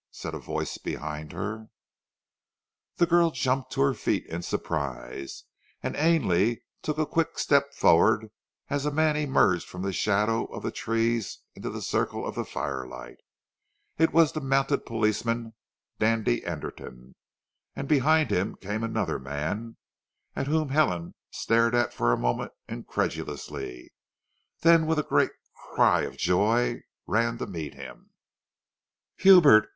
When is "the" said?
2.95-3.05, 9.83-9.93, 10.63-10.71, 11.69-11.83, 12.33-12.43, 14.31-14.41